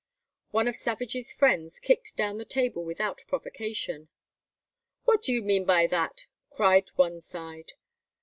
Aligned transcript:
One 0.49 0.67
of 0.67 0.75
Savage's 0.75 1.31
friends 1.31 1.79
kicked 1.79 2.15
down 2.17 2.39
the 2.39 2.43
table 2.43 2.83
without 2.83 3.23
provocation. 3.27 4.09
"What 5.03 5.21
do 5.21 5.31
you 5.31 5.43
mean 5.43 5.63
by 5.63 5.85
that?" 5.85 6.25
cried 6.49 6.89
one 6.95 7.19
side. 7.21 7.73